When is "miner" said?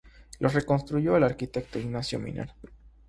2.17-2.55